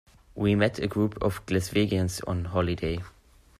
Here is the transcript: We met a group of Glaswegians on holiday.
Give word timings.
We 0.33 0.55
met 0.55 0.79
a 0.79 0.87
group 0.87 1.21
of 1.21 1.45
Glaswegians 1.45 2.27
on 2.27 2.45
holiday. 2.45 3.03